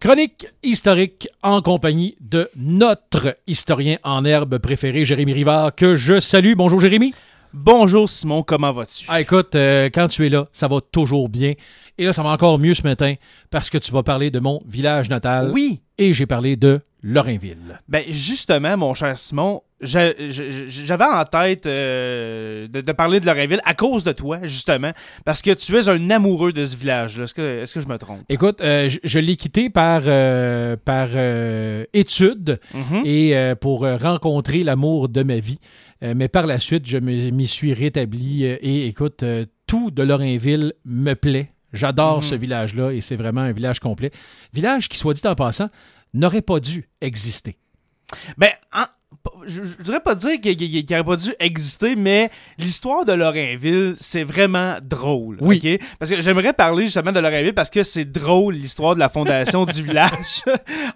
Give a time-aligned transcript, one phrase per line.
[0.00, 6.52] Chronique historique en compagnie de notre historien en herbe préféré, Jérémy Rivard, que je salue.
[6.56, 7.12] Bonjour Jérémy.
[7.52, 9.06] Bonjour Simon, comment vas-tu?
[9.08, 11.54] Ah, écoute, euh, quand tu es là, ça va toujours bien.
[11.98, 13.14] Et là, ça va encore mieux ce matin
[13.50, 15.50] parce que tu vas parler de mon village natal.
[15.52, 15.80] Oui.
[15.98, 17.80] Et j'ai parlé de Lorrainville.
[17.88, 23.26] Ben justement, mon cher Simon, j'a- j'a- j'avais en tête euh, de, de parler de
[23.26, 24.90] Lorrainville à cause de toi, justement,
[25.24, 27.24] parce que tu es un amoureux de ce village-là.
[27.24, 27.34] Est-ce
[27.74, 28.22] que, je me trompe?
[28.28, 31.08] Écoute, euh, je, je l'ai quitté par, euh, par
[31.92, 33.02] étude Mhm.
[33.04, 35.58] et pour rencontrer l'amour de ma vie.
[36.02, 39.24] Mais par la suite, je me- m'y suis rétabli et écoute,
[39.66, 41.52] tout de Lorrainville me plaît.
[41.72, 42.22] J'adore Mhm.
[42.22, 44.10] ce village-là et c'est vraiment un village complet.
[44.54, 45.68] Village qui, soit dit en passant,
[46.14, 47.58] n'aurait pas dû exister.
[48.36, 48.84] Ben, en-
[49.48, 53.12] je, je voudrais pas dire qu'il qu'il- qu'il aurait pas dû exister, mais l'histoire de
[53.12, 55.38] Lorrainville, c'est vraiment drôle.
[55.40, 55.60] Oui.
[55.64, 55.80] ok?
[55.98, 59.64] Parce que j'aimerais parler justement de Lorrainville parce que c'est drôle l'histoire de la fondation
[59.64, 60.42] du village.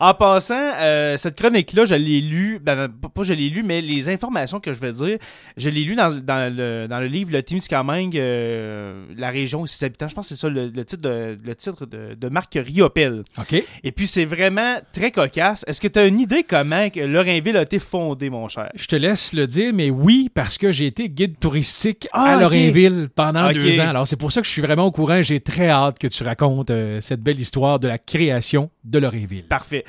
[0.00, 4.08] en passant, euh, cette chronique-là, je l'ai lue, ben, pas je l'ai lue, mais les
[4.08, 5.18] informations que je vais dire,
[5.56, 9.68] je l'ai lue dans, dans le, dans le livre Le Témiscamingue, euh, la région et
[9.68, 10.08] ses habitants.
[10.08, 13.22] Je pense que c'est ça le, le titre, de, le titre de, de Marc Riopel.
[13.38, 13.62] OK?
[13.84, 15.64] Et puis c'est vraiment très cocasse.
[15.66, 18.70] Est-ce que tu as une idée comment que Lorrainville a été fondée, mon cher?
[18.74, 22.34] Je te laisse le dire, mais oui, parce que j'ai été guide touristique Ah, à
[22.36, 22.40] ok.
[22.42, 23.88] Lorrainville pendant deux ans.
[23.88, 25.22] Alors, c'est pour ça que je suis vraiment au courant.
[25.22, 29.44] J'ai très hâte que tu racontes euh, cette belle histoire de la création de Lorrainville.
[29.46, 29.84] Parfait.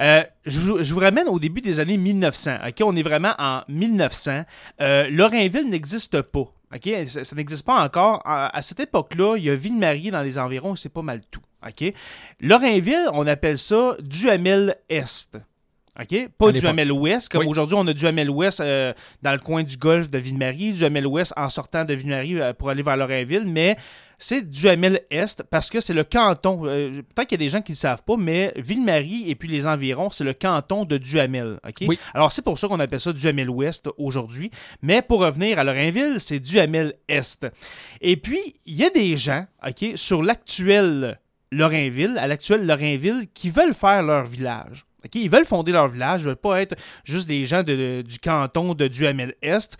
[0.00, 2.58] Euh, je, vous, je vous ramène au début des années 1900.
[2.68, 4.42] Ok, on est vraiment en 1900.
[4.80, 6.52] Euh, Lorrainville n'existe pas.
[6.74, 8.20] Ok, ça, ça n'existe pas encore.
[8.24, 11.40] À, à cette époque-là, il y a Ville-Marie dans les environs, c'est pas mal tout.
[11.66, 11.92] Ok,
[12.40, 15.38] Lorrainville, on appelle ça Duhamel Est.
[16.00, 16.08] OK?
[16.08, 16.52] Pas l'époque.
[16.60, 17.46] Duhamel Ouest, comme Oui.
[17.48, 21.32] aujourd'hui on a Duhamel Ouest euh, dans le coin du golfe de Ville-Marie, Duhamel Ouest
[21.36, 23.76] en sortant de Ville-Marie euh, pour aller vers Lorrainville, mais
[24.18, 26.62] c'est Duhamel Est parce que c'est le canton.
[26.66, 29.34] euh, Peut-être qu'il y a des gens qui ne le savent pas, mais Ville-Marie et
[29.34, 31.58] puis les environs, c'est le canton de Duhamel.
[31.66, 31.84] OK?
[31.88, 31.98] Oui.
[32.14, 34.50] Alors c'est pour ça qu'on appelle ça Duhamel Ouest aujourd'hui.
[34.82, 37.46] Mais pour revenir à Lorrainville, c'est Duhamel Est.
[38.00, 41.18] Et puis, il y a des gens, OK, sur l'actuel
[41.52, 44.84] Lorrainville, à l'actuel Lorrainville, qui veulent faire leur village.
[45.14, 46.74] Ils veulent fonder leur village, ils veulent pas être
[47.04, 49.76] juste des gens de- du canton de Duhamel-Est.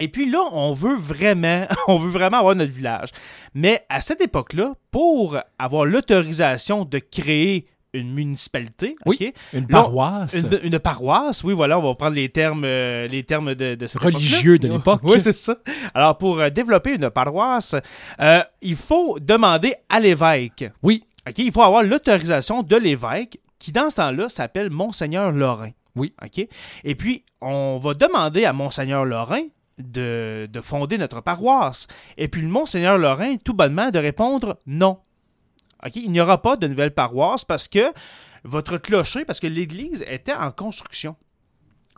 [0.00, 3.10] Et puis là, on veut vraiment, on veut vraiment avoir notre village.
[3.54, 9.34] Mais à cette époque-là, pour avoir l'autorisation de créer une municipalité, Oui?
[9.52, 10.32] Une Là, paroisse.
[10.34, 13.86] Une, une paroisse, oui, voilà, on va prendre les termes, euh, les termes de, de
[13.86, 15.02] cette Religieux de l'époque.
[15.04, 15.56] Oui, c'est ça.
[15.92, 17.76] Alors, pour euh, développer une paroisse,
[18.18, 20.64] euh, il faut demander à l'évêque.
[20.82, 25.70] Oui, OK, il faut avoir l'autorisation de l'évêque, qui dans ce temps-là s'appelle Monseigneur Lorrain.
[25.94, 26.14] Oui.
[26.22, 26.46] OK?
[26.84, 29.44] Et puis, on va demander à Monseigneur Lorrain
[29.78, 31.86] de, de fonder notre paroisse.
[32.18, 34.98] Et puis, le Monseigneur Lorrain, tout bonnement, de répondre non.
[35.86, 35.94] OK?
[35.94, 37.92] Il n'y aura pas de nouvelle paroisse parce que
[38.42, 41.14] votre clocher, parce que l'église était en construction.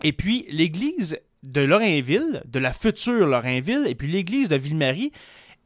[0.02, 5.12] Et puis, l'église de Lorrainville, de la future Lorrainville, et puis l'église de Ville-Marie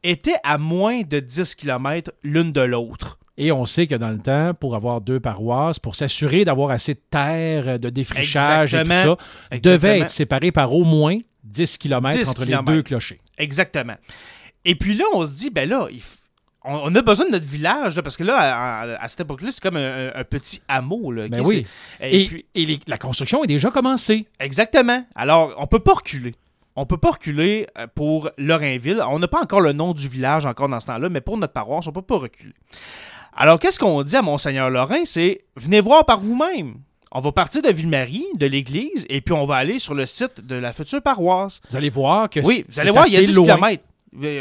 [0.03, 3.19] étaient à moins de 10 km l'une de l'autre.
[3.41, 6.93] Et on sait que dans le temps, pour avoir deux paroisses, pour s'assurer d'avoir assez
[6.93, 9.15] de terre, de défrichage et tout ça,
[9.49, 9.93] Exactement.
[9.93, 13.21] être séparés par au moins 10 km 10 entre les deux clochers.
[13.37, 13.95] Exactement.
[14.65, 16.01] Et puis là, on se dit, ben là, il
[16.65, 19.77] on, a besoin de notre village, là, parce que là, à, cette époque-là, c'est comme
[19.77, 21.09] un, petit hameau.
[21.09, 21.65] Là, Ben oui.
[22.01, 24.27] Et, Et, puis, et les- la construction est déjà commencée.
[24.41, 25.05] exactement.
[25.15, 26.35] Alors, on peut pas reculer.
[26.75, 29.01] On peut pas reculer euh, pour Lorrainville.
[29.09, 31.53] On n'a pas encore le nom du village encore dans ce temps-là, mais pour notre
[31.53, 32.53] paroisse, on peut pas reculer.
[33.35, 35.05] Alors, qu'est-ce qu'on dit à Monseigneur Lorrain?
[35.05, 36.75] C'est venez voir par vous-même.
[37.11, 40.41] On va partir de Ville-Marie, de l'église, et puis on va aller sur le site
[40.45, 41.59] de la future paroisse.
[41.69, 43.45] Vous allez voir que Oui, vous allez voir, il y a assez 10 loin.
[43.55, 43.83] km.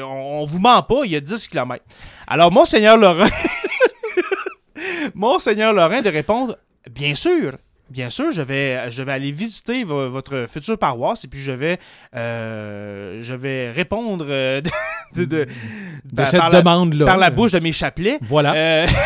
[0.04, 1.82] On, on vous ment pas, il y a 10 km.
[2.26, 3.28] Alors, Monseigneur Lorrain,
[5.14, 6.58] Monseigneur Lorrain de répondre
[6.90, 7.52] Bien sûr,
[7.90, 11.52] bien sûr, je vais, je vais aller visiter vo- votre future paroisse et puis je
[11.52, 11.78] vais,
[12.14, 14.70] euh, je vais répondre euh, de,
[15.16, 17.04] de- de- de par- cette par la- demande-là.
[17.06, 18.18] par la bouche de mes chapelets.
[18.22, 18.54] Voilà.
[18.54, 18.86] Euh,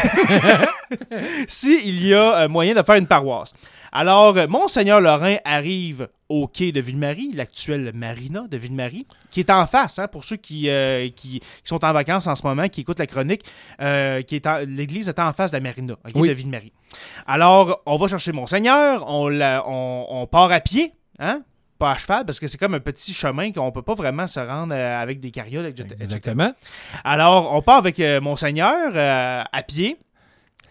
[1.48, 3.54] S'il y a euh, moyen de faire une paroisse.
[3.92, 9.50] Alors, euh, Monseigneur Lorrain arrive au quai de Ville-Marie, l'actuelle marina de Ville-Marie, qui est
[9.50, 12.68] en face, hein, pour ceux qui, euh, qui, qui sont en vacances en ce moment,
[12.68, 13.42] qui écoutent la chronique,
[13.82, 16.28] euh, qui est l'église est en face de la marina, Oui.
[16.28, 16.72] de Ville-Marie.
[17.26, 21.42] Alors, on va chercher Monseigneur, on, la- on, on part à pied, hein,
[21.78, 24.40] pas à cheval, parce que c'est comme un petit chemin qu'on peut pas vraiment se
[24.40, 25.88] rendre euh, avec des carrioles, etc.
[26.00, 26.52] Exactement.
[27.04, 29.98] Alors, on part avec euh, Monseigneur euh, à pied.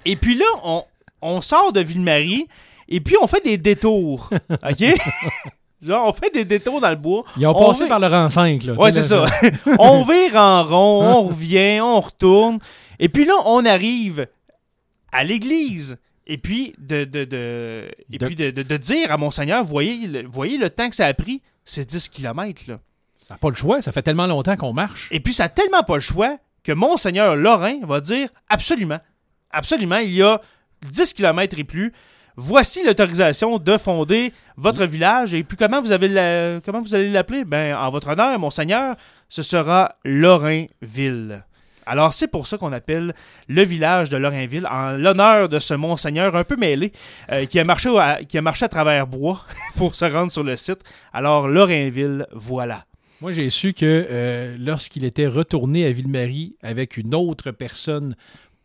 [0.05, 0.83] Et puis là, on,
[1.21, 2.47] on sort de Ville-Marie
[2.95, 4.29] et puis on fait des détours.
[4.51, 4.83] OK?
[5.81, 7.23] Genre, on fait des détours dans le bois.
[7.37, 8.63] Ils ont On passé par le rang 5.
[8.63, 9.25] Là, Ouais, c'est ça.
[9.79, 12.59] on vire en rond, on revient, on retourne.
[12.99, 14.27] Et puis là, on arrive
[15.11, 15.97] à l'église.
[16.27, 20.05] Et puis, de, de, de- et De- puis de, de- de dire à Monseigneur, voyez
[20.07, 22.61] le, voyez le temps que ça a pris, c'est 10 km.
[22.67, 22.79] Là.
[23.15, 25.07] Ça n'a pas le choix, ça fait tellement longtemps qu'on marche.
[25.11, 28.99] Et puis, ça n'a tellement pas le choix que Monseigneur Lorrain va dire absolument,
[29.49, 30.39] absolument, il y a
[30.87, 31.91] 10 km et plus.
[32.35, 35.33] Voici l'autorisation de fonder votre village.
[35.33, 37.43] Et puis, comment vous, avez la- comment vous allez l'appeler?
[37.43, 38.95] Ben, en votre honneur, Monseigneur,
[39.29, 41.43] ce sera Lorrainville.
[41.85, 43.13] Alors, c'est pour ça qu'on appelle
[43.47, 46.91] le village de Lorrainville, en l'honneur de ce monseigneur un peu mêlé,
[47.31, 49.41] euh, qui, a marché à, travers bois
[49.75, 50.79] pour se rendre sur le site.
[51.11, 52.85] Alors, Lorrainville, voilà.
[53.19, 58.15] Moi, j'ai su que euh, lorsqu'il était retourné à Ville-Marie avec une autre personne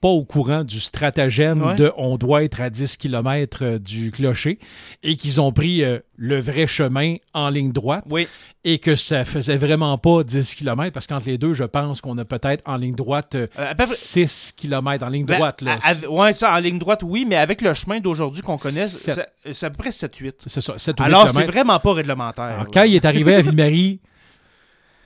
[0.06, 1.75] pas au courant du stratagème Ouais.
[1.75, 4.61] de on doit être à 10 km du clocher
[5.03, 8.29] et qu'ils ont pris euh, le vrai chemin en ligne droite Oui,
[8.62, 12.17] et que ça faisait vraiment pas 10 km parce qu'entre les deux, je pense qu'on
[12.19, 15.61] a peut-être en ligne droite euh, Euh, peu 6 km en ligne Ben, droite.
[15.62, 15.79] Là.
[15.82, 18.87] à- à- ouais, ça, en ligne droite, oui, mais avec le chemin d'aujourd'hui qu'on connaît,
[18.87, 19.19] c'est
[19.67, 20.35] à peu près 7-8.
[20.47, 22.44] C'est ça, 7 ou 8 Alors, c'est vraiment pas réglementaire.
[22.44, 22.70] Alors, là.
[22.73, 24.00] quand il est arrivé à Ville-Marie,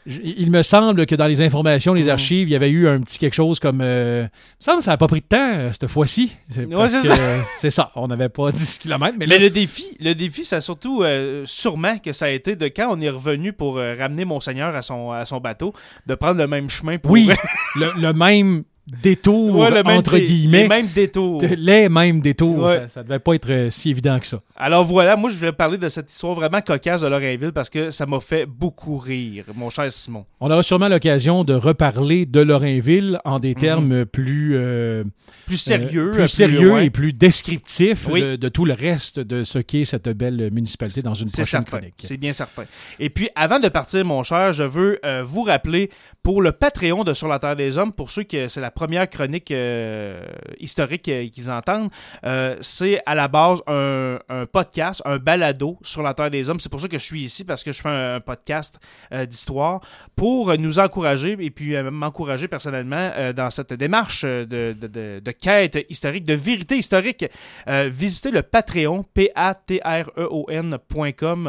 [0.06, 3.18] il me semble que dans les informations, les archives, il y avait eu un petit
[3.18, 3.80] quelque chose comme.
[3.82, 4.24] euh, il
[4.60, 6.32] me semble que ça n'a pas pris de temps euh, cette fois-ci.
[6.48, 7.00] C'est Ouais, ça.
[7.00, 7.92] euh, c'est ça.
[7.96, 12.12] On n'avait pas 10 km, mais, le défi, le défi, c'est surtout euh, sûrement que
[12.12, 15.38] ça a été de quand on est revenu pour ramener Monseigneur à son, à son
[15.38, 15.72] bateau,
[16.06, 17.12] de prendre le même chemin pour.
[17.12, 17.28] oui,
[17.76, 18.64] le, le même
[19.02, 20.62] détour, Ouais, le même entre guillemets.
[20.62, 21.40] Les mêmes détours.
[21.42, 22.64] les mêmes détours.
[22.64, 22.74] Ouais.
[22.74, 24.40] Ça, ça devait pas être euh, si évident que ça.
[24.56, 27.90] Alors voilà, moi je voulais parler de cette histoire vraiment cocasse de Lorrainville parce que
[27.90, 30.26] ça m'a fait beaucoup rire, mon cher Simon.
[30.40, 33.60] On aura sûrement l'occasion de reparler de Lorrainville en des Mhm.
[33.60, 34.52] termes plus.
[34.54, 35.04] euh,
[35.46, 36.08] Plus sérieux.
[36.08, 38.20] Euh, plus euh, sérieux et plus descriptif Oui.
[38.22, 41.78] de, de tout le reste de ce qu'est cette belle municipalité dans une prochaine certain,
[41.78, 41.94] chronique.
[41.98, 42.64] c'est bien certain.
[42.98, 45.90] Et puis, avant de partir, mon cher, je veux euh, vous rappeler
[46.22, 49.08] pour le Patreon de Sur la Terre des Hommes, pour ceux que c'est la première
[49.10, 50.24] chronique euh,
[50.58, 51.90] historique euh, qu'ils entendent,
[52.24, 54.18] euh, c'est à la base un,
[54.50, 56.60] podcast, un balado sur la Terre des Hommes.
[56.60, 58.80] C'est pour ça que je suis ici, parce que je fais un, podcast
[59.28, 59.82] d'histoire
[60.16, 66.76] pour nous encourager et puis m'encourager personnellement dans cette démarche de, quête historique, de vérité
[66.76, 67.26] historique.
[67.66, 70.14] Visitez le Patreon, P-A-T-R-E-O-N.com,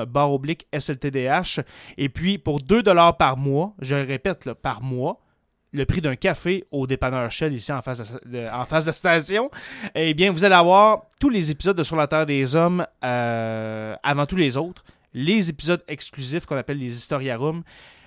[0.10, 1.62] barre oblique SLTDH.
[1.98, 2.83] Et puis, pour 2
[3.18, 5.22] par mois, je le répète, par mois,
[5.71, 8.95] le prix d'un café au dépanneur Shell ici en face de, en face de la
[8.95, 9.50] station,
[9.95, 13.95] eh bien, vous allez avoir tous les épisodes de Sur la Terre des Hommes euh,
[14.03, 14.83] avant tous les autres.
[15.13, 17.63] Les épisodes exclusifs qu'on appelle les Historiarums.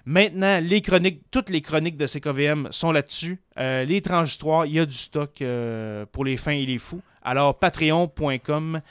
[0.07, 3.41] Maintenant, les chroniques, toutes les chroniques de CKVM sont là-dessus.
[3.59, 7.01] Euh, les transitoires, il y a du stock euh, pour les fins et les fous.
[7.23, 8.83] Alors, patreon.com,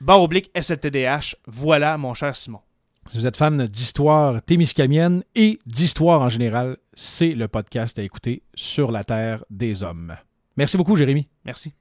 [0.00, 1.36] barre oblique SLTDH.
[1.46, 2.60] Voilà, mon cher Simon.
[3.08, 8.42] Si vous êtes fan d'histoire témiscamienne et d'histoire en général, c'est le podcast à écouter
[8.54, 10.16] sur la Terre des Hommes.
[10.58, 11.26] Merci beaucoup, Jérémy.
[11.46, 11.72] Merci.